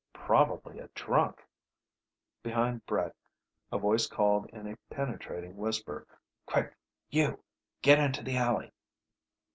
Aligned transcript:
"Probably 0.13 0.79
a 0.79 0.87
drunk." 0.95 1.45
Behind 2.41 2.83
Brett 2.87 3.15
a 3.71 3.77
voice 3.77 4.07
called 4.07 4.47
in 4.49 4.65
a 4.65 4.75
penetrating 4.89 5.55
whisper: 5.55 6.07
"Quick! 6.47 6.75
You! 7.11 7.39
Get 7.83 7.99
into 7.99 8.23
the 8.23 8.35
alley...!" 8.35 8.71